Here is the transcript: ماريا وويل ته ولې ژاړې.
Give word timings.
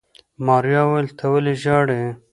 ماريا 0.45 0.81
وويل 0.85 1.07
ته 1.17 1.25
ولې 1.33 1.53
ژاړې. 1.63 2.01